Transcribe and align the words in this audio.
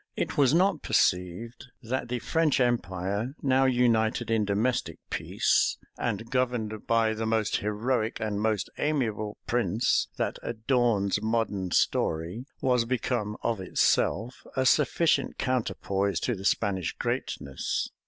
It 0.15 0.35
was 0.35 0.51
not 0.51 0.81
perceived, 0.81 1.67
that 1.83 2.09
the 2.09 2.17
French 2.17 2.59
empire, 2.59 3.35
now 3.43 3.65
united 3.65 4.31
in 4.31 4.45
domestic 4.45 4.97
peace, 5.11 5.77
and 5.95 6.27
governed 6.31 6.87
by 6.87 7.13
the 7.13 7.27
most 7.27 7.57
heroic 7.57 8.19
and 8.19 8.41
most 8.41 8.71
amiable 8.79 9.37
prince 9.45 10.07
that 10.17 10.39
adorns 10.41 11.21
modern 11.21 11.69
story, 11.69 12.47
was 12.61 12.85
become, 12.85 13.37
of 13.43 13.61
itself, 13.61 14.47
a 14.55 14.65
sufficient 14.65 15.37
counterpoise 15.37 16.19
to 16.21 16.33
the 16.33 16.45
Spanish 16.45 16.93
greatness. 16.93 17.91